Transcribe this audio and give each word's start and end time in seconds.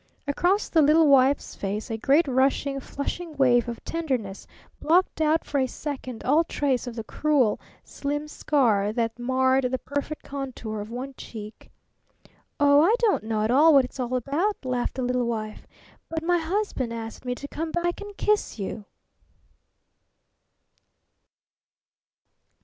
Across 0.25 0.69
the 0.69 0.81
little 0.81 1.07
wife's 1.07 1.53
face 1.53 1.91
a 1.91 1.95
great 1.95 2.27
rushing, 2.27 2.79
flushing 2.79 3.37
wave 3.37 3.69
of 3.69 3.85
tenderness 3.85 4.47
blocked 4.79 5.21
out 5.21 5.45
for 5.45 5.59
a 5.59 5.67
second 5.67 6.23
all 6.23 6.43
trace 6.43 6.87
of 6.87 6.95
the 6.95 7.03
cruel, 7.03 7.59
slim 7.83 8.27
scar 8.27 8.91
that 8.93 9.19
marred 9.19 9.65
the 9.65 9.77
perfect 9.77 10.23
contour 10.23 10.79
of 10.81 10.89
one 10.89 11.13
cheek. 11.17 11.69
"Oh, 12.59 12.81
I 12.81 12.95
don't 12.97 13.25
know 13.25 13.43
at 13.43 13.51
all 13.51 13.75
what 13.75 13.85
it's 13.85 13.99
all 13.99 14.15
about," 14.15 14.65
laughed 14.65 14.95
the 14.95 15.03
little 15.03 15.27
wife, 15.27 15.67
"but 16.09 16.23
my 16.23 16.39
husband 16.39 16.91
asked 16.91 17.23
me 17.23 17.35
to 17.35 17.47
come 17.47 17.71
back 17.71 18.01
and 18.01 18.17
kiss 18.17 18.57
you!" 18.57 18.85